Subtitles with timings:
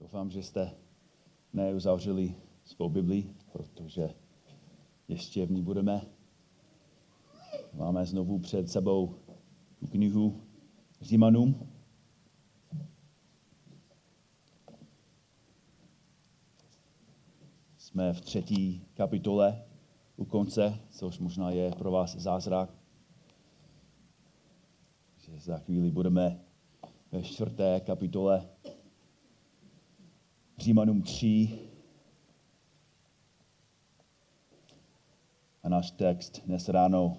[0.00, 0.76] Doufám, že jste
[1.52, 2.34] neuzavřeli
[2.64, 4.14] svou Bibli, protože
[5.08, 6.06] ještě v ní budeme.
[7.72, 9.14] Máme znovu před sebou
[9.78, 10.40] tu knihu
[11.00, 11.68] Římanům.
[17.78, 19.64] Jsme v třetí kapitole
[20.16, 22.74] u konce, což možná je pro vás zázrak.
[25.18, 26.40] Že za chvíli budeme
[27.12, 28.48] ve čtvrté kapitole
[30.60, 31.58] Římanům 3.
[35.62, 37.16] A náš text dnes ráno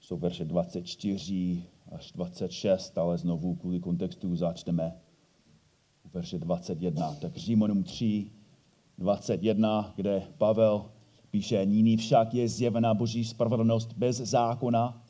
[0.00, 4.96] jsou verše 24 až 26, ale znovu kvůli kontextu začneme
[6.04, 7.14] u verše 21.
[7.14, 8.30] Tak Římanům 3,
[8.98, 10.90] 21, kde Pavel
[11.30, 15.04] píše, nyní však je zjevená boží spravedlnost bez zákona,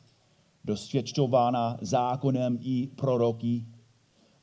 [0.63, 3.65] dosvědčována zákonem i proroky,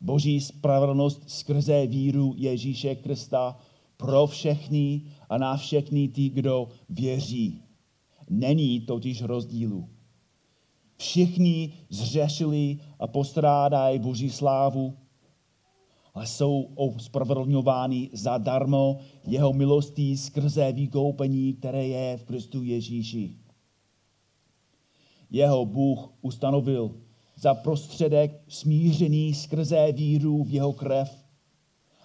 [0.03, 3.59] boží spravedlnost skrze víru Ježíše Krista
[3.97, 7.63] pro všechny a na všechny ty, kdo věří.
[8.31, 9.89] Není totiž rozdílu.
[10.97, 14.95] Všichni zřešili a postrádají Boží slávu,
[16.15, 23.37] ale jsou ospravedlňováni zadarmo jeho milostí skrze vykoupení, které je v Kristu Ježíši.
[25.31, 26.95] Jeho Bůh ustanovil
[27.43, 31.25] za prostředek smířený skrze víru v jeho krev,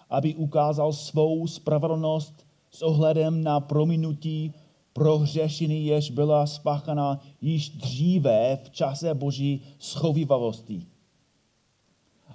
[0.09, 4.53] aby ukázal svou spravedlnost s ohledem na prominutí
[4.93, 10.85] pro hřešiny, jež byla spáchaná již dříve v čase boží schovivavosti.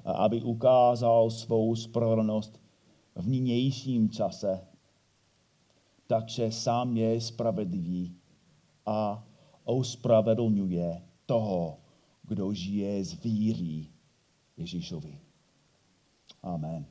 [0.05, 2.61] A aby ukázal svou spravedlnost
[3.15, 4.61] v nynějším čase,
[6.07, 8.15] takže sám je spravedlivý
[8.87, 9.25] a
[9.65, 11.82] ospravedlňuje toho,
[12.23, 13.87] kdo žije z víry
[14.57, 15.19] Ježíšovi.
[16.43, 16.87] Amen.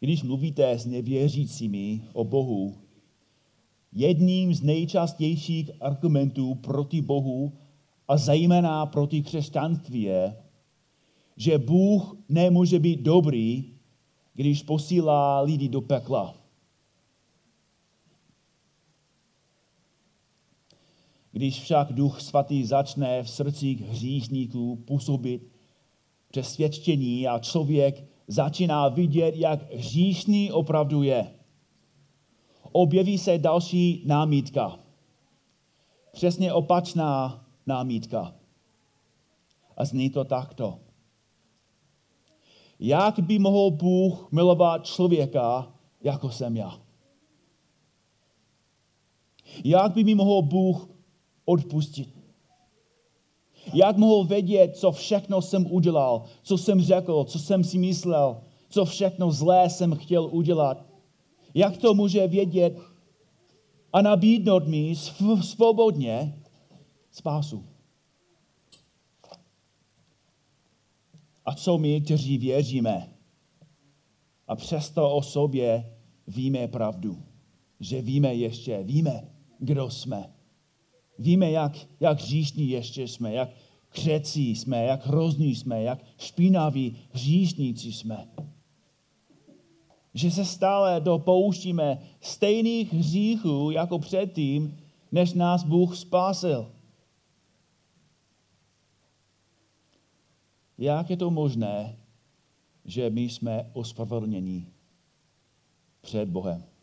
[0.00, 2.74] Když mluvíte s nevěřícími o Bohu,
[3.92, 7.52] jedním z nejčastějších argumentů proti Bohu
[8.08, 10.36] a zejména proti křesťanství je,
[11.36, 13.64] že Bůh nemůže být dobrý,
[14.34, 16.43] když posílá lidi do pekla.
[21.34, 25.50] Když však Duch Svatý začne v srdcích hříšníků působit
[26.30, 31.34] přesvědčení a člověk začíná vidět, jak hříšný opravdu je,
[32.72, 34.78] objeví se další námítka.
[36.12, 38.34] Přesně opačná námítka.
[39.76, 40.78] A zní to takto.
[42.78, 46.80] Jak by mohl Bůh milovat člověka, jako jsem já?
[49.64, 50.93] Jak by mi mohl Bůh
[51.44, 52.24] odpustit.
[53.74, 58.84] Jak mohl vědět, co všechno jsem udělal, co jsem řekl, co jsem si myslel, co
[58.84, 60.86] všechno zlé jsem chtěl udělat?
[61.54, 62.78] Jak to může vědět
[63.92, 64.94] a nabídnout mi
[65.42, 66.42] svobodně
[67.10, 67.64] spásu?
[71.44, 73.14] A co my, kteří věříme
[74.48, 77.22] a přesto o sobě víme pravdu,
[77.80, 79.28] že víme ještě, víme,
[79.58, 80.34] kdo jsme,
[81.18, 83.50] Víme, jak, jak hříšní ještě jsme, jak
[83.88, 88.28] křecí jsme, jak hrozní jsme, jak špinaví hříšníci jsme.
[90.14, 94.78] Že se stále dopouštíme stejných hříchů jako předtím,
[95.12, 96.72] než nás Bůh spásil.
[100.78, 101.96] Jak je to možné,
[102.84, 104.66] že my jsme ospravedlněni
[106.00, 106.73] před Bohem?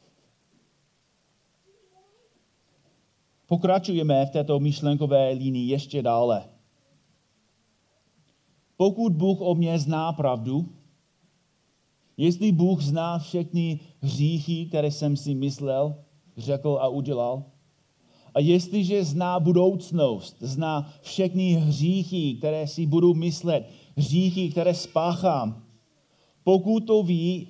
[3.51, 6.50] Pokračujeme v této myšlenkové linii ještě dále.
[8.78, 10.69] Pokud Bůh o mě zná pravdu,
[12.17, 15.95] jestli Bůh zná všechny hříchy, které jsem si myslel,
[16.38, 17.44] řekl a udělal,
[18.34, 25.63] a jestliže zná budoucnost, zná všechny hříchy, které si budu myslet, hříchy, které spáchám,
[26.44, 27.47] pokud to ví,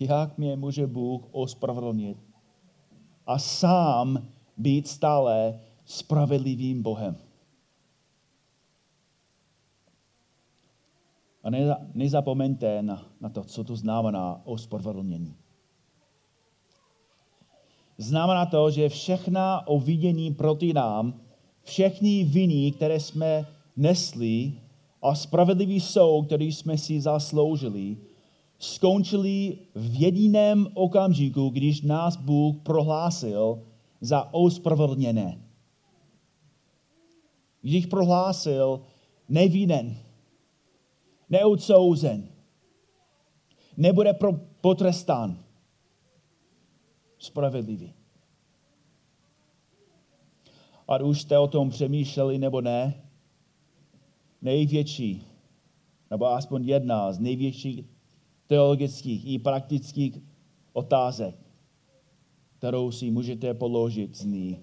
[0.00, 2.27] jak mě může Bůh ospravedlnit?
[3.28, 4.26] A sám
[4.56, 7.16] být stále spravedlivým Bohem.
[11.44, 11.50] A
[11.94, 15.36] nezapomeňte na, na to, co to znamená ospravedlnění.
[17.98, 21.20] Znamená to, že všechna ovidění proti nám,
[21.62, 23.46] všechny viny, které jsme
[23.76, 24.52] nesli
[25.02, 27.96] a spravedlivý soud, který jsme si zasloužili,
[28.58, 33.62] skončili v jediném okamžiku, když nás Bůh prohlásil
[34.00, 35.42] za ospravedlněné.
[37.60, 38.80] Když prohlásil,
[39.28, 39.96] nevinen,
[41.30, 42.28] neodsouzen,
[43.76, 44.18] nebude
[44.60, 45.44] potrestán.
[47.18, 47.92] Spravedlivý.
[50.88, 53.02] A už jste o tom přemýšleli nebo ne,
[54.42, 55.22] největší,
[56.10, 57.84] nebo aspoň jedna z největších
[58.48, 60.18] teologických i praktických
[60.72, 61.34] otázek,
[62.58, 64.58] kterou si můžete položit, zní,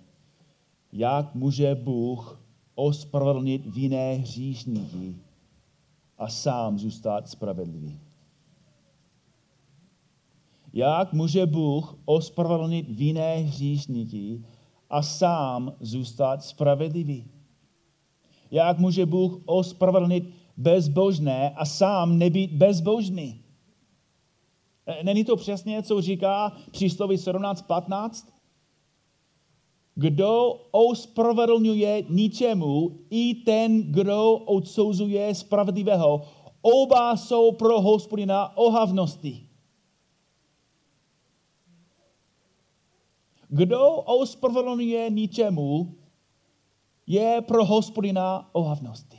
[0.91, 2.41] jak může Bůh
[2.75, 5.15] ospravedlnit vinné hříšníky
[6.17, 7.99] a sám zůstat spravedlivý.
[10.73, 14.43] Jak může Bůh ospravedlnit vinné hříšníky
[14.89, 17.25] a sám zůstat spravedlivý?
[18.51, 23.44] Jak může Bůh ospravedlnit bezbožné a sám nebýt bezbožný?
[24.85, 28.27] E, není to přesně, co říká přísloví 17.15?
[29.95, 36.21] Kdo ospravedlňuje ničemu, i ten, kdo odsouzuje spravedlivého,
[36.61, 39.47] oba jsou pro hospodina ohavnosti.
[43.47, 45.95] Kdo ospravedlňuje ničemu,
[47.07, 49.14] je pro hospodina ohavnosti.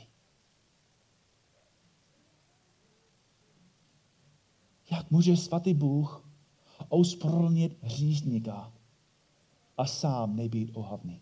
[4.91, 6.29] Jak může svatý Bůh
[6.89, 8.73] ospravedlnit hříšníka
[9.77, 11.21] a sám nebýt ohavný?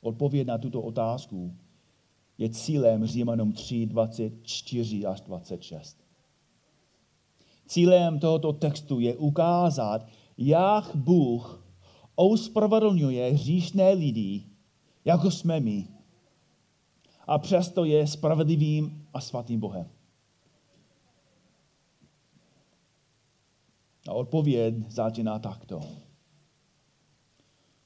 [0.00, 1.56] Odpověď na tuto otázku
[2.38, 6.04] je cílem Římanům 3, 24 až 26.
[7.66, 10.06] Cílem tohoto textu je ukázat,
[10.38, 11.64] jak Bůh
[12.14, 14.46] ospravedlňuje hříšné lidi,
[15.04, 15.88] jako jsme my.
[17.26, 19.90] A přesto je spravedlivým a svatým Bohem.
[24.08, 25.80] A odpověď začíná takto.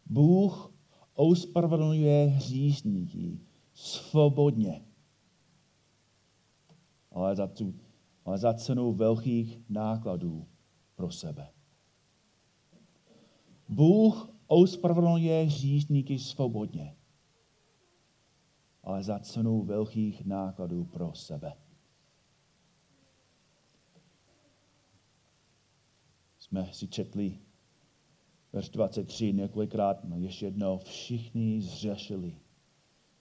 [0.06, 0.72] Bůh
[1.14, 3.40] ospravedlňuje hříšníky
[3.74, 4.84] svobodně,
[7.12, 7.74] ale za, tu,
[8.24, 10.46] ale za cenu velkých nákladů
[10.94, 11.48] pro sebe.
[13.68, 16.96] Bůh ospravedlňuje hříšníky svobodně,
[18.82, 21.52] ale za cenu velkých nákladů pro sebe.
[26.48, 27.38] Jsme si četli
[28.52, 32.36] verš 23 několikrát, no ještě jednou, všichni zřešili.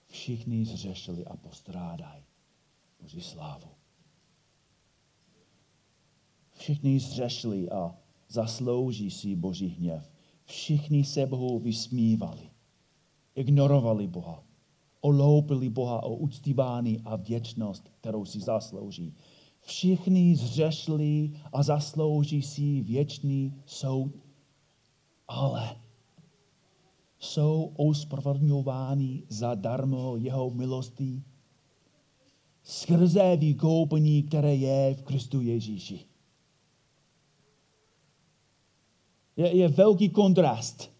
[0.06, 2.24] Všichni zřešili a postrádají
[3.00, 3.68] Boží slávu.
[6.50, 7.96] Všichni zřešili a
[8.28, 10.12] zaslouží si Boží hněv.
[10.44, 12.50] Všichni se Bohu vysmívali,
[13.34, 14.44] ignorovali Boha,
[15.00, 19.14] oloupili Boha o uctívání a věčnost, kterou si zaslouží.
[19.68, 24.12] Všichni zřešili a zaslouží si věčný soud,
[25.28, 25.76] ale
[27.18, 31.24] jsou ospravedlňováni zadarmo jeho milostí
[32.62, 36.00] skrze vykoupení, které je v Kristu Ježíši.
[39.38, 40.90] je, je velký kontrast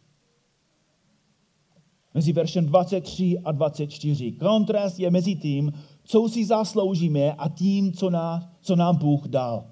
[2.15, 4.33] mezi veršem 23 a 24.
[4.33, 5.73] Kontrast je mezi tím,
[6.09, 9.71] co si zasloužíme a tím, co, nás, co nám Bůh dal.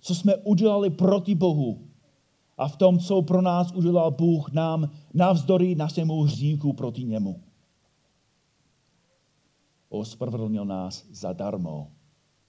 [0.00, 1.88] Co jsme udělali proti Bohu
[2.58, 7.42] a v tom, co pro nás udělal Bůh nám navzdory našemu hříchu proti němu.
[9.88, 11.90] Ospravedlnil nás zadarmo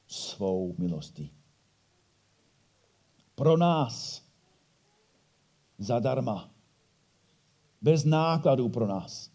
[0.07, 1.37] svou milostí
[3.37, 4.25] pro nás
[5.77, 6.49] zadarma.
[7.81, 9.31] Bez nákladů pro nás.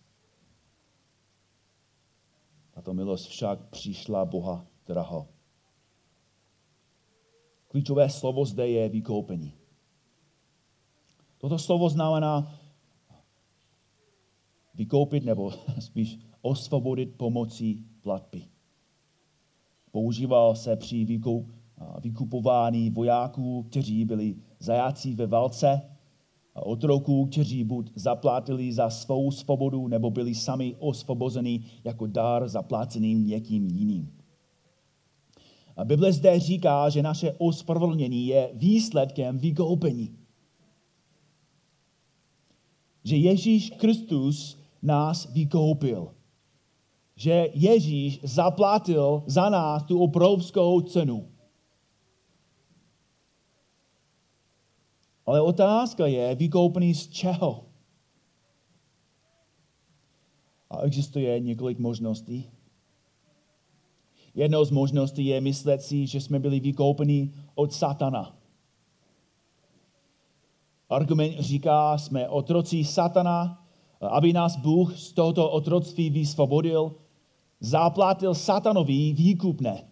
[2.82, 5.28] Tato milost však přišla Boha draho.
[7.68, 9.54] Klíčové slovo zde je vykoupení.
[11.38, 12.58] Toto slovo znamená
[14.74, 18.44] vykoupit nebo spíš osvobodit pomocí platby.
[19.90, 21.20] Používal se při
[22.00, 25.91] vykupování vojáků, kteří byli zajácí ve válce,
[26.54, 33.68] otroků, kteří buď zaplatili za svou svobodu, nebo byli sami osvobozeni jako dar zaplaceným někým
[33.68, 34.12] jiným.
[35.76, 40.18] A Bible zde říká, že naše ospravedlnění je výsledkem vykoupení.
[43.04, 46.08] Že Ježíš Kristus nás vykoupil.
[47.16, 51.31] Že Ježíš zaplatil za nás tu obrovskou cenu.
[55.26, 57.64] Ale otázka je, vykoupený z čeho?
[60.70, 62.50] A existuje několik možností.
[64.34, 68.36] Jednou z možností je myslet si, že jsme byli vykoupeni od satana.
[70.88, 73.62] Argument říká, jsme otroci satana
[74.08, 76.94] aby nás Bůh z tohoto otroctví vysvobodil,
[77.60, 79.88] zaplatil satanovi výkupné.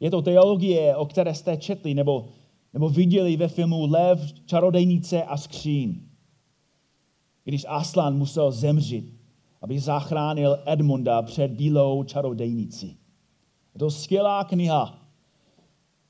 [0.00, 2.28] Je to teologie, o které jste četli nebo,
[2.76, 6.00] nebo viděli ve filmu Lev, čarodejnice a skříň.
[7.44, 9.14] Když Aslan musel zemřít,
[9.62, 12.86] aby zachránil Edmunda před bílou čarodejnici.
[13.74, 14.98] Je to skvělá kniha,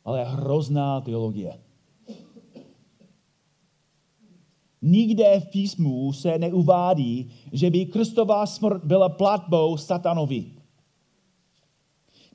[0.05, 1.59] ale hrozná teologie.
[4.83, 10.47] Nikde v písmu se neuvádí, že by Kristová smrt byla platbou satanovi.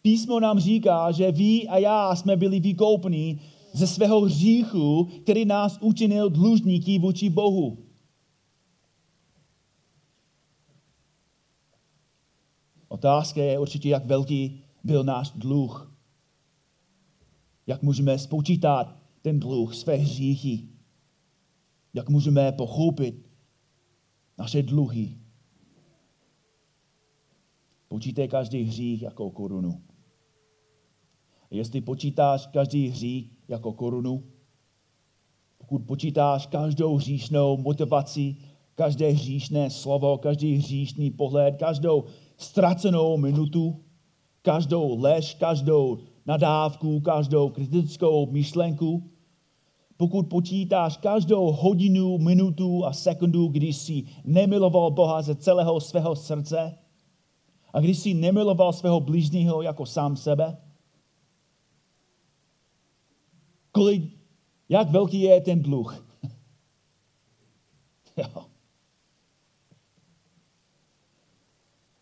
[0.02, 3.40] Písmo nám říká, že vy a já jsme byli vykoupeni
[3.74, 7.78] ze svého hříchu, který nás učinil dlužníky vůči Bohu.
[12.88, 15.96] Otázka je určitě, jak velký byl náš dluh.
[17.68, 20.68] Jak můžeme spočítat ten dluh, své hříchy.
[21.94, 23.30] Jak můžeme pochopit
[24.38, 25.18] naše dluhy.
[27.88, 29.82] Počítej každý hřích jako korunu.
[31.52, 34.24] Jestli počítáš každý hřích jako korunu,
[35.58, 38.36] pokud počítáš každou hříšnou motivaci,
[38.76, 42.04] každé hříšné slovo, každý hříšný pohled, každou
[42.38, 43.80] ztracenou minutu,
[44.42, 49.12] každou lež, každou nadávku, každou kritickou myšlenku,
[49.98, 56.78] pokud počítáš každou hodinu, minutu a sekundu, kdy jsi nemiloval Boha ze celého svého srdce
[57.74, 60.58] a když jsi nemiloval svého blížního jako sám sebe,
[63.72, 64.18] kolik,
[64.70, 66.06] jak velký je ten dluh?
[68.18, 68.46] jo.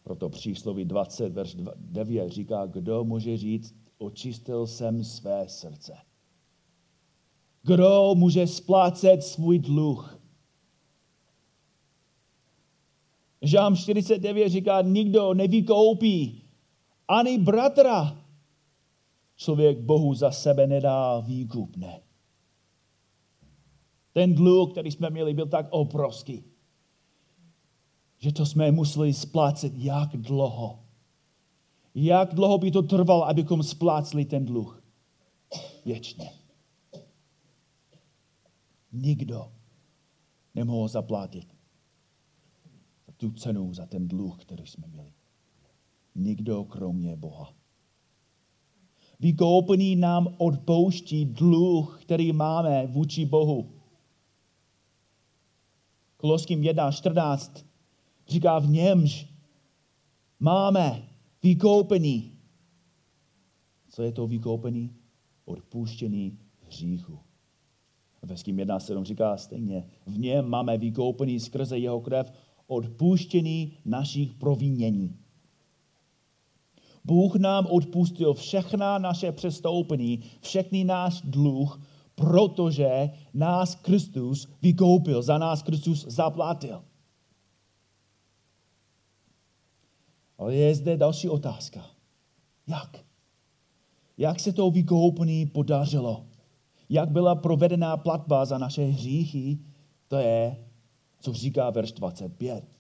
[0.04, 5.98] Proto přísloví 20, verš 9 říká, kdo může říct, očistil jsem své srdce.
[7.64, 10.20] Kdo může splácet svůj dluh?
[13.42, 16.44] Žám 49 říká, nikdo nevykoupí
[17.08, 18.19] ani bratra.
[19.40, 22.02] Člověk Bohu za sebe nedá výkupné.
[24.14, 26.44] Ten dluh, který jsme měli, byl tak obrovský
[28.20, 30.80] že to jsme museli splácet jak dlouho.
[31.96, 34.84] Jak dlouho by to trvalo, abychom spláceli ten dluh?
[35.86, 36.32] Věčně.
[38.92, 39.52] Nikdo
[40.56, 41.56] nemohl zaplatit
[43.08, 45.14] za tu cenu, za ten dluh, který jsme měli.
[46.16, 47.59] Nikdo kromě Boha.
[49.20, 53.72] Vykoupení nám odpouští dluh, který máme vůči Bohu.
[56.18, 57.66] Koloským 1.14
[58.30, 59.28] Říká v němž
[60.40, 61.04] máme
[61.44, 62.32] vykoupení.
[63.90, 64.96] Co je to vykoupení?
[65.46, 67.20] Odpuštění hříchu.
[68.22, 72.34] Ve ským 1.7 říká stejně, v něm máme vykoupení skrze jeho krev
[72.68, 75.18] odpuštění našich provinění.
[77.06, 81.82] Bůh nám odpustil všechna naše přestoupení, všechny náš dluh,
[82.16, 86.84] protože nás Kristus vykoupil, za nás Kristus zaplatil.
[90.38, 91.86] Ale je zde další otázka.
[92.68, 93.06] Jak?
[94.18, 96.26] Jak se to vykoupení podařilo?
[96.90, 99.60] Jak byla provedená platba za naše hříchy?
[100.08, 100.66] To je,
[101.20, 102.79] co říká verš 25.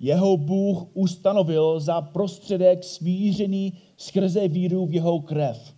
[0.00, 5.74] Jeho Bůh ustanovil za prostředek smířený skrze víru v jeho krev.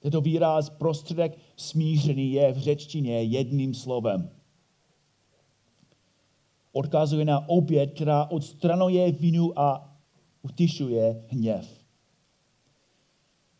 [0.00, 4.30] Tento výraz prostředek smířený je v řečtině jedním slovem
[6.74, 9.96] odkazuje na oběd, která odstranuje vinu a
[10.42, 11.80] utišuje hněv.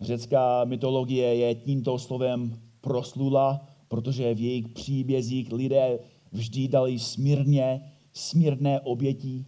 [0.00, 5.98] Řecká mytologie je tímto slovem proslula, protože v jejich příbězích lidé
[6.32, 9.44] vždy dali smírně, smírné oběti,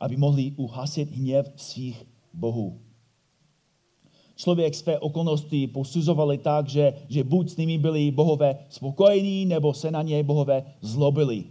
[0.00, 2.04] aby mohli uhasit hněv svých
[2.34, 2.80] bohů.
[4.36, 9.90] Člověk své okolnosti posuzovali tak, že, že buď s nimi byli bohové spokojení, nebo se
[9.90, 11.44] na ně bohové zlobili.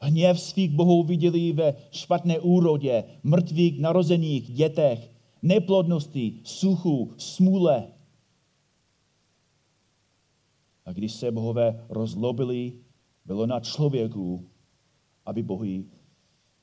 [0.00, 5.10] Hněv svých bohů viděli ve špatné úrodě, mrtvých narozených dětech,
[5.42, 7.88] neplodnosti, suchu, smůle.
[10.84, 12.72] A když se bohové rozlobili,
[13.24, 14.44] bylo na člověku,
[15.26, 15.84] aby bohy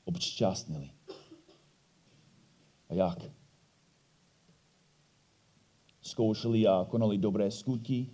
[0.04, 0.90] občasnili.
[2.88, 3.30] A jak?
[6.02, 8.06] Zkoušeli a konali dobré skutky,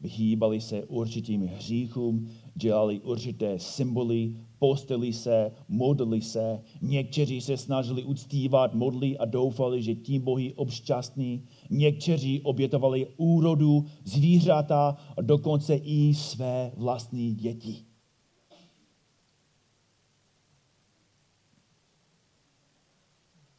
[0.00, 8.74] vyhýbali se určitým hříchům, dělali určité symboly, posteli se, modlili se, někteří se snažili uctívat
[8.74, 16.72] modly a doufali, že tím bohy obšťastní, Někteří obětovali úrodu, zvířata a dokonce i své
[16.76, 17.87] vlastní děti.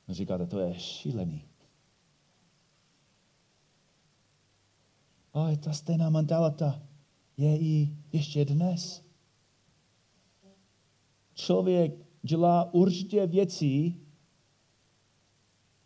[0.09, 1.45] Říkáte, to je šílený.
[5.33, 6.81] Ale ta stejná mentalita
[7.37, 9.03] je i ještě dnes.
[11.33, 13.95] Člověk dělá určitě věci,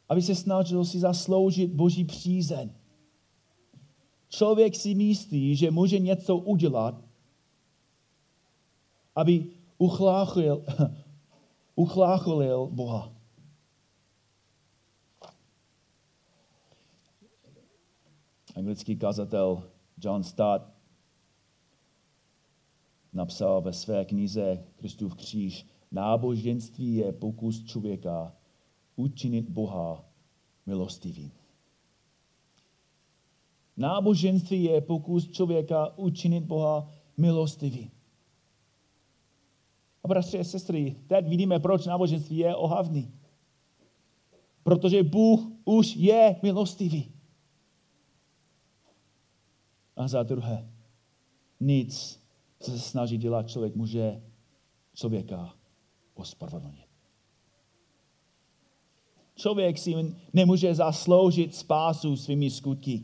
[0.10, 2.70] aby se snažil si zasloužit Boží přízeň.
[4.30, 7.02] Člověk si myslí, že může něco udělat,
[9.16, 9.46] aby
[9.78, 10.66] uchlácholil,
[11.76, 13.13] uchlácholil Boha.
[18.56, 19.64] Anglický kazatel
[19.98, 20.62] John Stott
[23.14, 28.36] napsal ve své knize Kristův kříž, náboženství je pokus člověka
[28.96, 30.06] učinit Boha
[30.66, 31.32] milostivým.
[33.78, 37.92] Náboženství je pokus člověka učinit Boha milostivým.
[40.04, 43.12] A bratři a sestry, teď vidíme, proč náboženství je ohavný.
[44.64, 47.13] Protože Bůh už je milostivý.
[49.96, 50.70] A za druhé,
[51.60, 52.24] nic,
[52.60, 54.22] co se snaží dělat člověk, může
[54.94, 55.54] člověka
[56.14, 56.88] ospravedlnit.
[59.36, 63.04] Člověk si nemůže zasloužit spásu svými skutky.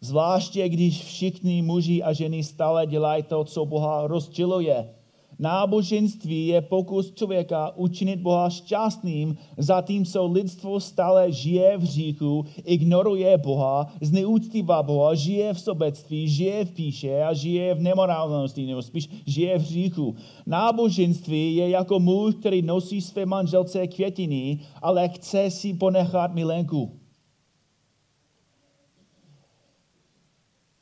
[0.00, 4.94] Zvláště když všichni muži a ženy stále dělají to, co Boha rozčiluje.
[5.38, 13.86] Náboženství je pokus člověka učinit Boha šťastným, zatímco lidstvo stále žije v hříchu, ignoruje Boha,
[14.00, 19.58] zneuctívá Boha, žije v sobectví, žije v píše a žije v nemorálnosti, nebo spíš žije
[19.58, 20.14] v hříchu.
[20.46, 27.00] Náboženství je jako muž, který nosí své manželce květiny, ale chce si ponechat milenku.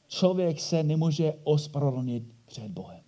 [0.08, 3.01] Člověk se nemůže ospravedlnit před Bohem.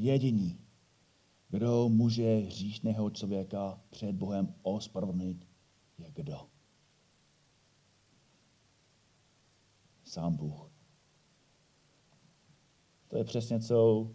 [0.00, 0.58] Jediný,
[1.48, 5.48] kdo může hříšného člověka před Bohem ospravedlnit,
[5.98, 6.48] je kdo?
[10.04, 10.70] Sám Bůh.
[13.08, 14.10] To je přesně, co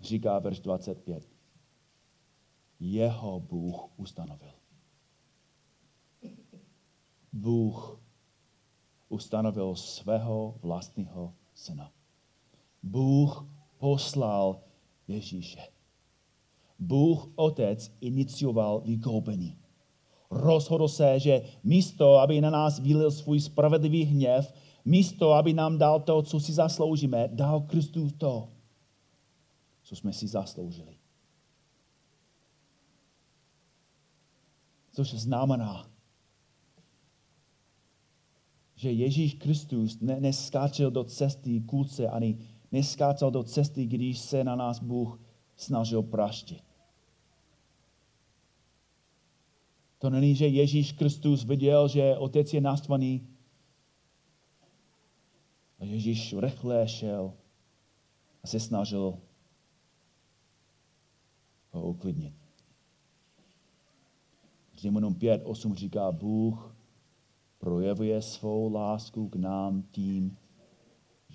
[0.00, 1.28] říká verš 25.
[2.80, 4.52] Jeho Bůh ustanovil.
[7.32, 8.00] Bůh
[9.08, 11.92] ustanovil svého vlastního syna.
[12.82, 13.46] Bůh
[13.78, 14.65] poslal
[15.08, 15.60] Ježíše.
[16.78, 19.58] Bůh Otec inicioval vykoupení.
[20.30, 24.52] Rozhodl se, že místo, aby na nás vylil svůj spravedlivý hněv,
[24.84, 28.48] místo, aby nám dal to, co si zasloužíme, dal Kristu to,
[29.82, 30.96] co jsme si zasloužili.
[34.92, 35.90] Což znamená,
[38.74, 42.38] že Ježíš Kristus neskáčel do cesty kulce ani
[42.72, 45.20] neskácal do cesty, když se na nás Bůh
[45.56, 46.64] snažil praštit.
[49.98, 53.28] To není, že Ježíš Kristus viděl, že otec je naštvaný
[55.78, 57.34] a Ježíš rychle šel
[58.42, 59.18] a se snažil
[61.70, 62.34] ho uklidnit.
[64.76, 66.76] Římanům 5, 8 říká, Bůh
[67.58, 70.36] projevuje svou lásku k nám tím,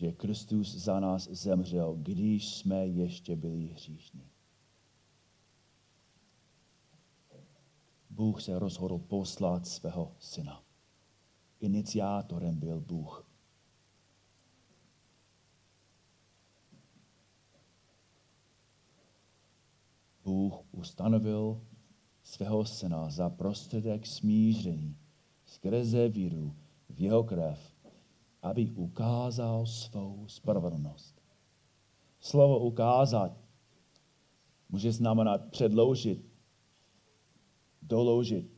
[0.01, 4.31] že Kristus za nás zemřel, když jsme ještě byli hříšní.
[8.09, 10.63] Bůh se rozhodl poslat svého syna.
[11.59, 13.27] Iniciátorem byl Bůh.
[20.23, 21.61] Bůh ustanovil
[22.23, 24.97] svého syna za prostředek smíření
[25.45, 26.55] skrze víru
[26.89, 27.70] v jeho krev
[28.41, 31.21] aby ukázal svou spravedlnost.
[32.19, 33.31] Slovo ukázat
[34.69, 36.25] může znamenat předložit,
[37.81, 38.51] doložit,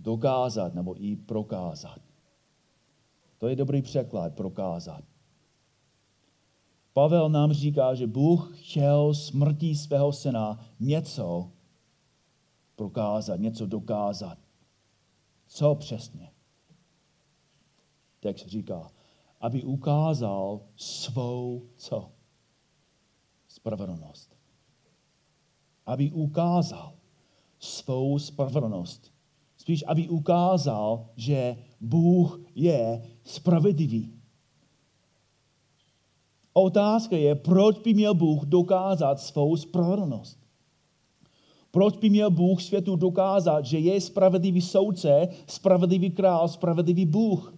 [0.00, 2.00] dokázat nebo i prokázat.
[3.38, 5.04] To je dobrý překlad, prokázat.
[6.92, 11.52] Pavel nám říká, že Bůh chtěl smrtí svého syna něco
[12.76, 14.38] prokázat, něco dokázat.
[15.46, 16.32] Co přesně?
[18.20, 18.90] Text říká,
[19.40, 22.10] aby ukázal svou co?
[23.48, 24.36] Spravedlnost.
[25.86, 26.92] Aby ukázal
[27.58, 29.12] svou spravedlnost.
[29.56, 34.12] Spíš, aby ukázal, že Bůh je spravedlivý.
[36.52, 40.38] Otázka je, proč by měl Bůh dokázat svou spravedlnost.
[41.70, 47.57] Proč by měl Bůh světu dokázat, že je spravedlivý soudce, spravedlivý král, spravedlivý Bůh?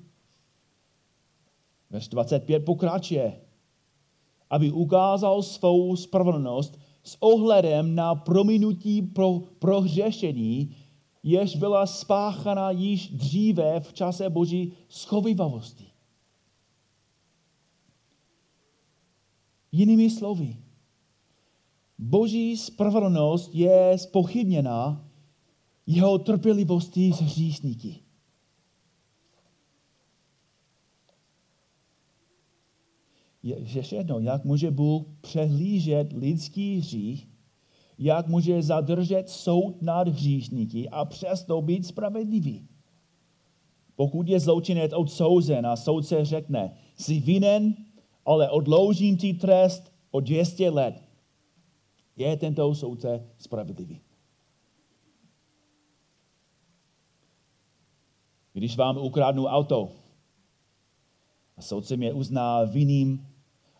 [1.90, 3.40] Verš 25 pokračuje.
[4.50, 10.76] Aby ukázal svou spravedlnost s ohledem na prominutí pro prohřešení,
[11.22, 15.86] jež byla spáchana již dříve v čase boží schovivavosti.
[19.72, 20.56] Jinými slovy,
[21.98, 25.04] boží spravedlnost je spochybněna
[25.86, 28.00] jeho trpělivostí s hříšníky.
[33.42, 37.28] Ještě jednou, jak může Bůh přehlížet lidský hřích,
[37.98, 42.68] jak může zadržet soud nad hříšníky a přesto být spravedlivý.
[43.96, 47.74] Pokud je zločinec odsouzen a soudce řekne, jsi vinen,
[48.26, 51.04] ale odloužím ti trest o 200 let,
[52.16, 54.00] je tento soudce spravedlivý.
[58.52, 59.92] Když vám ukradnu auto
[61.56, 63.29] a soudce mě uzná vinným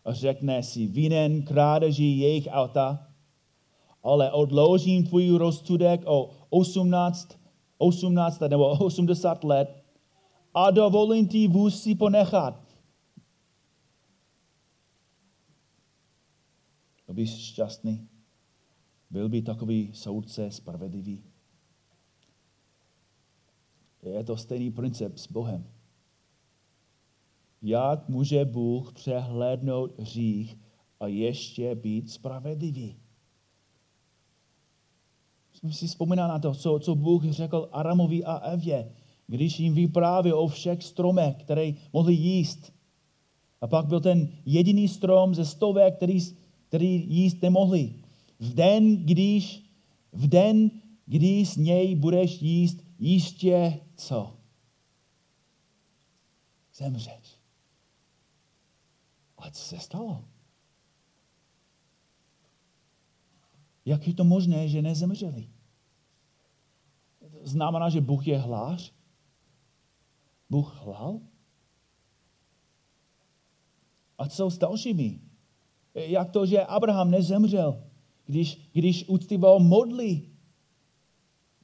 [0.05, 3.07] a řekne si vinen krádeži jejich auta,
[4.03, 7.39] ale odložím tvůj rozsudek o 18,
[7.77, 9.83] 18 nebo 80 let
[10.53, 12.61] a dovolím ti vůz si ponechat.
[17.05, 18.07] Byl by šťastný?
[19.09, 21.23] Byl by takový soudce spravedlivý?
[24.03, 25.80] Je to stejný princip s Bohem.
[27.61, 30.57] Jak může Bůh přehlédnout hřích
[30.99, 32.97] a ještě být spravedlivý?
[35.71, 38.91] Si vzpomínal na to, co, co Bůh řekl Aramovi a Evě,
[39.27, 42.73] když jim vyprávěl o všech stromech, které mohli jíst.
[43.61, 46.19] A pak byl ten jediný strom ze stovek, který,
[46.67, 47.93] který jíst nemohli.
[48.39, 49.63] V den, když,
[50.11, 50.71] v den,
[51.05, 54.33] kdy z něj budeš jíst, jistě co?
[56.75, 57.40] Zemřeš.
[59.41, 60.25] Ale co se stalo?
[63.85, 65.49] Jak je to možné, že nezemřeli?
[67.41, 68.93] Znamená, že Bůh je hlář?
[70.49, 71.19] Bůh hlal?
[74.17, 75.19] A co s dalšími?
[75.93, 77.83] Jak to, že Abraham nezemřel,
[78.25, 80.29] když, když uctíval modly?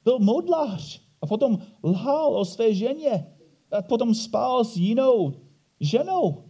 [0.04, 3.36] Byl modlář a potom lhal o své ženě
[3.70, 5.34] a potom spal s jinou
[5.80, 6.47] ženou.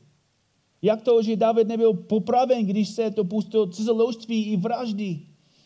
[0.82, 5.20] Jak to, že David nebyl popraven, když se to pustil cizoloužství i vraždy?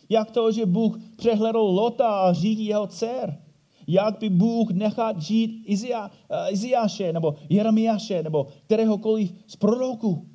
[0.08, 3.42] Jak to, že Bůh přehledl Lota a řídí jeho dcer?
[3.86, 10.28] Jak by Bůh nechal žít Izia, uh, Iziáše nebo Jeremiáše nebo kteréhokoliv z proroků?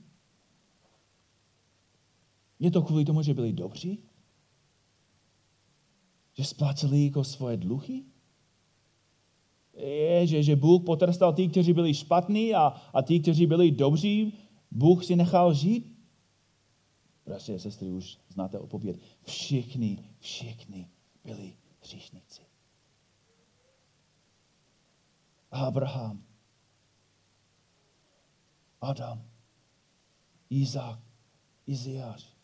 [2.59, 3.99] Je to kvůli tomu, že byli dobří?
[6.37, 8.03] Že spláceli jako svoje dluhy?
[9.77, 14.33] Je, že, že Bůh potrestal ty, kteří byli špatní a, a ty, kteří byli dobří,
[14.71, 15.97] Bůh si nechal žít?
[17.25, 19.01] Bratři a sestry, už znáte odpověď.
[19.23, 20.89] Všichni, všichni
[21.23, 22.41] byli hříšníci.
[25.51, 26.23] Abraham,
[28.81, 29.23] Adam,
[30.49, 30.99] Izák,
[31.67, 32.37] Iziáš.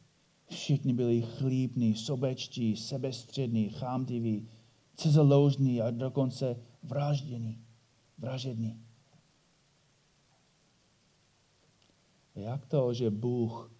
[0.50, 4.48] Všichni byli chlíbní, sobečtí, sebestřední, chámtiví,
[4.96, 7.66] cizeloužní a dokonce vraždění,
[8.18, 8.83] vražední.
[12.36, 13.72] Jak to, že Bůh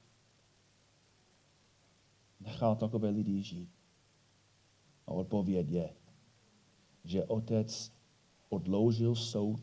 [2.40, 3.70] nechal takové lidi žít?
[5.08, 5.94] A odpověď je,
[7.04, 7.92] že otec
[8.50, 9.60] odloužil soud,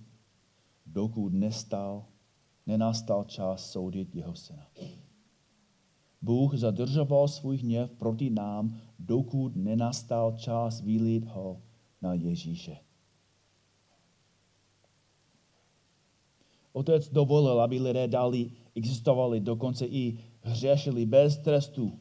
[0.87, 2.07] dokud nestal,
[2.67, 4.67] nenastal čas soudit jeho syna.
[6.23, 11.63] Bůh zadržoval svůj hněv proti nám, dokud nenastal čas vylít ho
[12.03, 12.77] na Ježíše.
[16.73, 21.99] Otec dovolil, aby lidé dali, existovali, dokonce i hřešili bez trestu,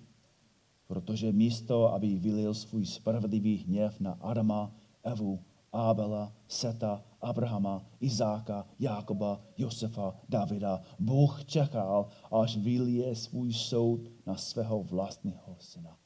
[0.88, 4.72] protože místo, aby vylil svůj spravedlivý hněv na Adama,
[5.04, 5.40] Evu,
[5.72, 14.84] Abela, Seta, Abrahama, Izáka, Jákoba, Josefa, Davida, Bůh čekal, až vylije svůj soud na svého
[14.84, 15.98] vlastního syna.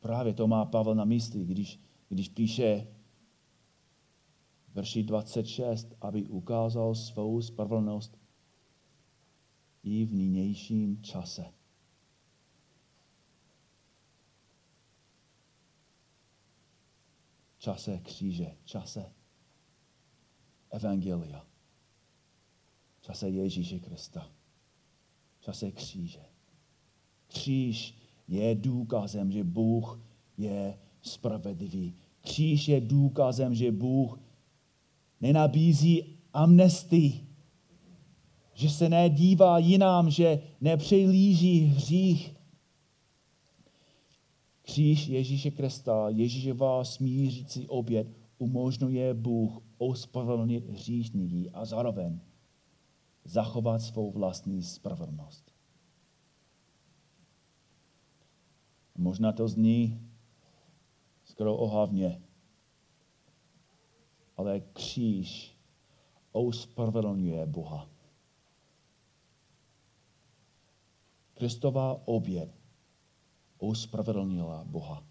[0.00, 2.86] Právě to má Pavel na mysli, když, když píše
[4.78, 8.18] verši 26, aby ukázal svou spravedlnost
[9.82, 11.44] i v nynějším čase.
[17.58, 19.12] Čase kříže, čase
[20.70, 21.46] Evangelia,
[23.00, 24.30] čase Ježíše Krista,
[25.40, 26.24] čase kříže.
[27.26, 27.94] Kříž
[28.28, 30.00] je důkazem, že Bůh
[30.36, 31.96] je spravedlivý.
[32.20, 34.27] Kříž je důkazem, že Bůh
[35.20, 37.28] nenabízí amnestii,
[38.54, 42.34] že se nedívá jinam, že nepřejlíží hřích.
[44.62, 52.20] Kříž Ježíše Krista, Ježíšova smířící oběd umožňuje Bůh ospravedlnit hříšníky a zároveň
[53.24, 55.52] zachovat svou vlastní spravedlnost.
[58.98, 60.00] Možná to zní
[61.24, 62.22] skoro ohavně,
[64.38, 65.56] ale kříž
[66.32, 67.88] ospravedlňuje Boha.
[71.34, 72.50] Kristová oběd
[73.58, 75.06] ospravedlnila Boha.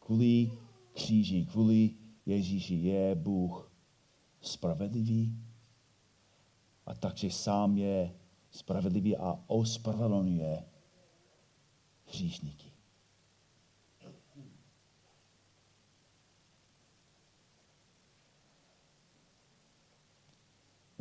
[0.00, 0.52] Kvůli
[0.92, 1.90] kříži, kvůli
[2.26, 3.72] Ježíši je Bůh
[4.40, 5.36] spravedlivý
[6.86, 8.14] a takže sám je
[8.50, 10.64] spravedlivý a ospravedlňuje
[12.06, 12.71] hříšníky.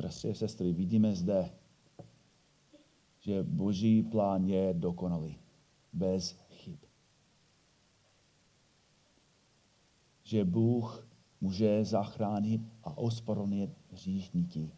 [0.02, 1.54] Bratři a sestry, vidíme zde,
[3.20, 5.40] že boží plán je dokonalý,
[5.94, 6.78] bez chyb.
[10.24, 11.08] Že Bůh
[11.42, 14.72] může zachránit a ospravedlnit hříšníky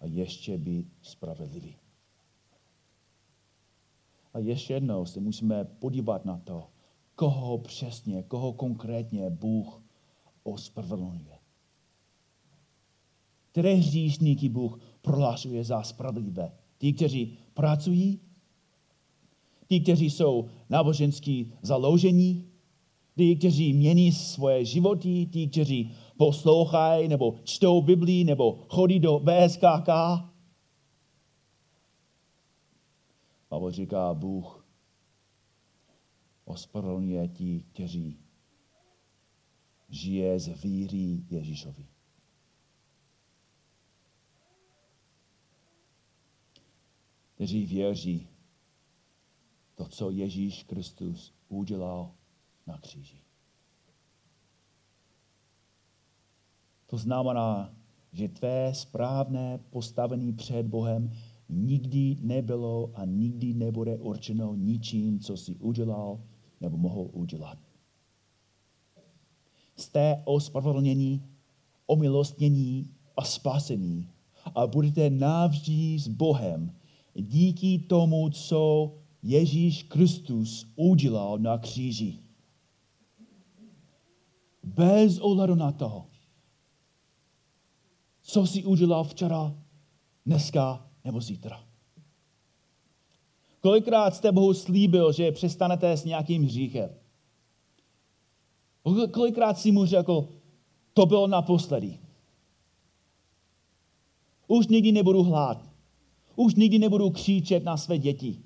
[0.00, 1.76] a ještě být spravedlivý.
[4.34, 6.70] A ještě jednou se musíme podívat na to,
[7.14, 9.82] koho přesně, koho konkrétně Bůh
[10.42, 11.43] ospravedlňuje.
[13.54, 16.52] Které hříšníky Bůh prohlašuje za spravedlivé?
[16.78, 18.20] Ti, kteří pracují,
[19.66, 22.48] ti, kteří jsou náboženský založení,
[23.16, 29.88] ti, kteří mění svoje životy, ti, kteří poslouchají nebo čtou Biblii nebo chodí do BSKK.
[33.48, 34.66] Pavel říká, Bůh
[36.44, 38.18] ospravedlňuje ti, kteří
[39.88, 41.93] žije z víry Ježíšovi.
[47.44, 48.28] Kteří věří
[49.74, 52.12] to, co Ježíš Kristus udělal
[52.66, 53.20] na kříži.
[56.86, 57.74] To znamená,
[58.12, 61.12] že tvé správné postavení před Bohem
[61.48, 66.20] nikdy nebylo a nikdy nebude určeno ničím, co si udělal
[66.60, 67.58] nebo mohl udělat.
[69.76, 71.22] Jste ospravedlnění,
[71.86, 74.10] omilostnění a spasení
[74.54, 76.72] a budete navždy s Bohem
[77.14, 82.18] díky tomu, co Ježíš Kristus udělal na kříži.
[84.62, 86.06] Bez ohledu na to,
[88.22, 89.54] co si udělal včera,
[90.26, 91.64] dneska nebo zítra.
[93.60, 96.90] Kolikrát jste Bohu slíbil, že přestanete s nějakým hříchem?
[99.10, 100.28] Kolikrát si mu řekl,
[100.94, 101.98] to bylo naposledy.
[104.46, 105.73] Už nikdy nebudu hlát.
[106.36, 108.38] Už nikdy nebudu křičet na své děti.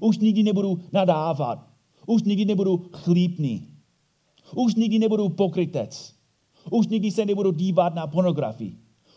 [0.00, 1.70] Už nikdy nebudu nadávat.
[2.06, 3.68] Už nikdy nebudu chlípný.
[4.54, 6.14] Už nikdy nebudu pokrytec.
[6.70, 8.76] Už nikdy se nebudu dívat na pornografii.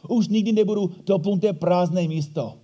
[0.10, 2.58] Už nikdy nebudu doplňte prázdné místo.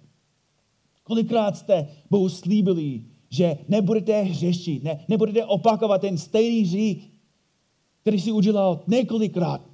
[1.03, 7.11] Kolikrát jste Bohu slíbili, že nebudete hřešit, ne, nebudete opakovat ten stejný hřích,
[8.01, 9.69] který si udělal několikrát.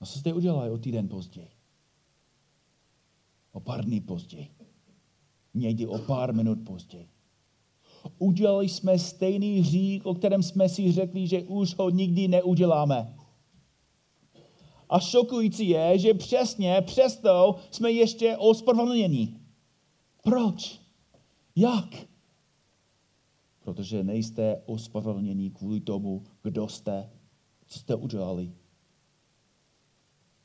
[0.00, 1.48] A co jste udělali o týden později?
[3.52, 4.48] O pár dní později.
[5.54, 7.08] Někdy o pár minut později.
[8.18, 13.16] Udělali jsme stejný hřích, o kterém jsme si řekli, že už ho nikdy neuděláme.
[14.88, 19.34] A šokující je, že přesně přesto jsme ještě ospravedlněni.
[20.22, 20.80] Proč?
[21.56, 21.88] Jak?
[23.60, 27.10] Protože nejste ospravedlněni kvůli tomu, kdo jste,
[27.66, 28.52] co jste udělali,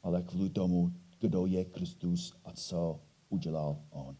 [0.03, 2.99] ale kvůli tomu, kdo je Kristus a co
[3.29, 4.17] udělal On.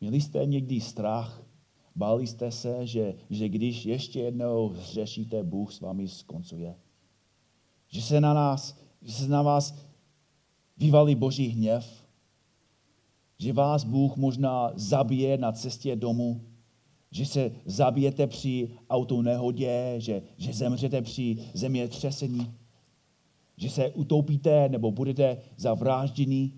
[0.00, 1.48] Měli jste někdy strach
[1.98, 6.74] Báli jste se, že, že když ještě jednou hřešíte, Bůh s vámi skoncuje?
[7.88, 9.74] Že se na nás, že se na vás
[10.76, 12.06] vyvalí boží hněv?
[13.38, 16.40] Že vás Bůh možná zabije na cestě domů?
[17.10, 19.94] Že se zabijete při autonehodě?
[19.98, 22.54] Že, že zemřete při zemětřesení?
[23.58, 26.52] Že se utopíte nebo budete zavrážděni?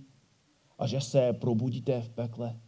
[0.79, 2.61] A že se probudíte v pekle?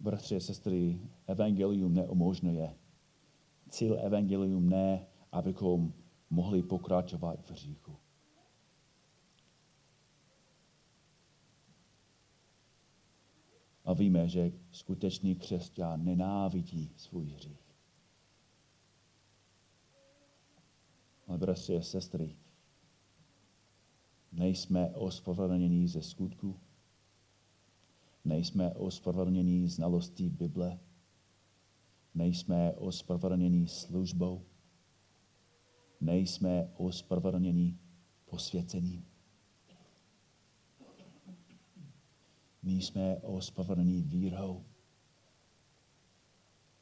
[0.00, 2.74] bratři a sestry, evangelium neumožňuje
[3.72, 5.92] cíl evangelium ne, abychom
[6.30, 7.96] mohli pokračovat v hříchu.
[13.84, 17.61] A víme, že skutečný křesťan nenávidí svůj hřích.
[21.26, 22.36] Ale bratři a sestry,
[24.32, 26.60] nejsme ospravedlnění ze skutku,
[28.24, 30.80] nejsme ospravedlnění znalostí Bible,
[32.14, 34.46] nejsme ospravedlnění službou,
[36.00, 37.78] nejsme ospravedlnění
[38.24, 39.06] posvěcením.
[42.62, 44.64] My jsme ospravedlnění vírou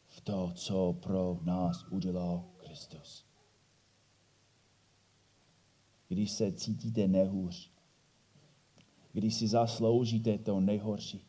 [0.06, 3.29] v to, co pro nás udělal Kristus.
[6.10, 7.70] Když se cítíte nehůř,
[9.12, 11.26] když si zasloužíte to nejhorší,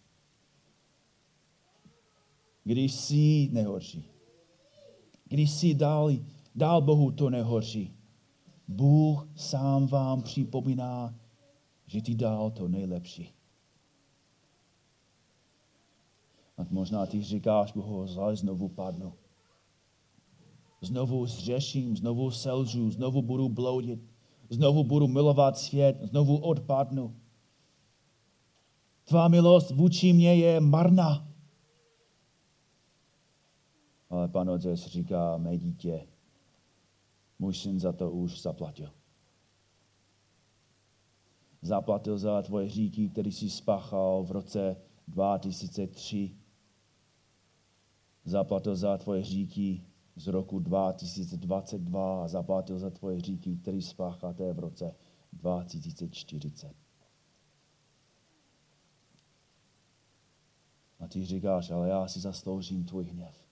[2.64, 4.06] když jsi nejhorší,
[5.26, 6.10] když si dal,
[6.56, 7.94] dal Bohu to nejhorší,
[8.68, 11.16] Bůh sám vám připomíná,
[11.86, 13.34] že ti dal to nejlepší.
[16.58, 19.14] A možná ty říkáš, Bohu, ale znovu padnu.
[20.82, 24.11] Znovu zřeším, znovu selžu, znovu budu bloudit,
[24.52, 27.16] znovu budu milovat svět, znovu odpadnu.
[29.04, 31.28] Tvá milost vůči mě je marná.
[34.10, 36.08] Ale pan otec říká, mé dítě,
[37.40, 38.90] můj syn za to už zaplatil.
[41.62, 44.76] Zaplatil za tvoje říky, který jsi spáchal v roce
[45.08, 46.36] 2003
[48.26, 49.86] zaplatil za tvoje říky
[50.22, 54.96] z roku 2022 a zaplatil za tvoje říky, který spácháte v roce
[55.34, 56.76] 2040.
[61.00, 63.46] A ty říkáš, ale já si zasloužím tvůj hněv.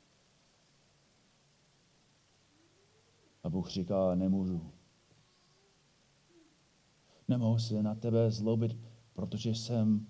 [3.43, 4.71] A Bůh říká, nemůžu.
[7.27, 8.77] Nemohu se na tebe zlobit,
[9.13, 10.07] protože jsem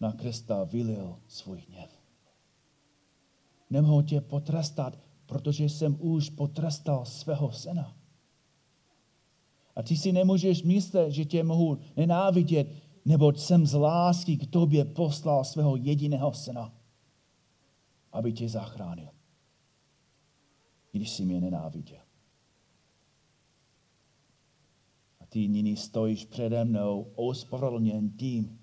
[0.00, 2.03] na Krista vylil svůj hněv
[3.74, 7.96] nemohu tě potrestat, protože jsem už potrestal svého syna.
[9.76, 12.68] A ty si nemůžeš myslet, že tě mohu nenávidět,
[13.04, 16.72] neboť jsem z lásky k tobě poslal svého jediného syna,
[18.12, 19.10] aby tě zachránil,
[20.92, 22.02] když jsi mě nenáviděl.
[25.20, 28.58] A ty nyní stojíš přede mnou ospravedlněn tím,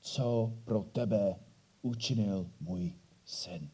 [0.00, 1.36] co pro tebe
[1.82, 2.92] učinil můj
[3.24, 3.70] syn.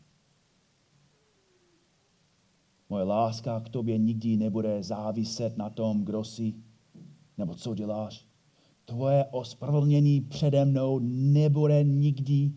[2.88, 6.55] Moje láska k tobě nikdy nebude záviset na tom, kdo jsi
[7.38, 8.27] nebo co děláš.
[8.85, 12.53] Tvoje ospravedlnění přede mnou nebude nikdy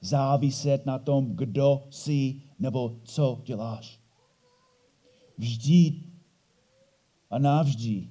[0.00, 4.00] záviset na tom, kdo jsi nebo co děláš.
[5.38, 5.92] Vždy
[7.30, 8.08] a navždy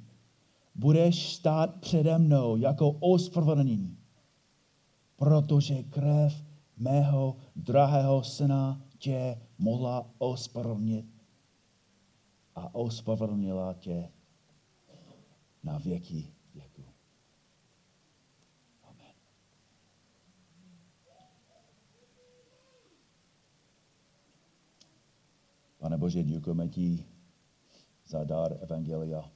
[0.76, 3.98] budeš stát přede mnou jako ospravedlnění,
[5.16, 6.44] protože krev
[6.78, 11.13] mého drahého syna tě mohla ospravedlnit
[12.56, 14.12] a ospravedlnila tě
[15.64, 16.86] na věky věku.
[18.84, 19.14] Amen.
[25.78, 27.06] Pane Bože, děkujeme ti
[28.06, 29.32] za dar Evangelia.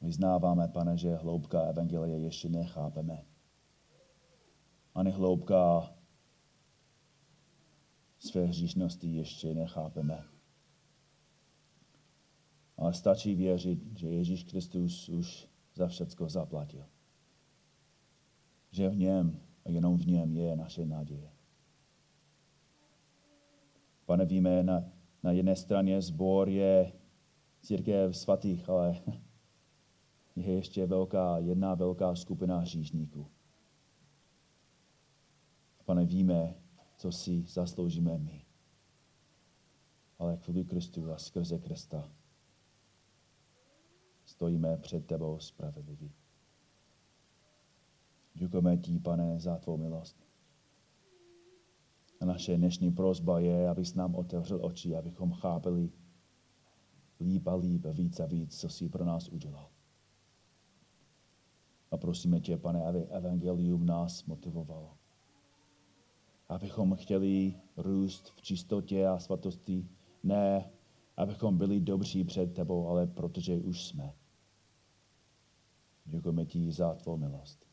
[0.00, 3.24] Vyznáváme, pane, že hloubka Evangelia ještě nechápeme.
[4.94, 5.94] Ani hloubka
[8.18, 10.29] své hříšnosti ještě nechápeme.
[12.80, 16.84] Ale stačí věřit, že Ježíš Kristus už za všecko zaplatil.
[18.70, 21.32] Že v něm a jenom v něm je naše naděje.
[24.06, 24.84] Pane, víme, na,
[25.22, 26.92] na jedné straně zbor je
[27.60, 28.96] církev svatých, ale
[30.36, 33.26] je ještě velká, jedna velká skupina hříšníků.
[35.84, 36.54] Pane, víme,
[36.96, 38.44] co si zasloužíme my.
[40.18, 42.19] Ale kvůli Kristu a skrze Krista
[44.40, 46.12] stojíme před tebou spravedliví.
[48.34, 50.16] Děkujeme ti, pane, za tvou milost.
[52.20, 55.92] A naše dnešní prozba je, abys nám otevřel oči, abychom chápili
[57.20, 59.68] líp a líp, víc a víc, co jsi pro nás udělal.
[61.90, 64.96] A prosíme tě, pane, aby evangelium nás motivovalo.
[66.48, 69.88] Abychom chtěli růst v čistotě a svatosti,
[70.22, 70.70] ne
[71.16, 74.19] abychom byli dobří před tebou, ale protože už jsme.
[76.10, 77.69] Děkujeme ti za tvou milost.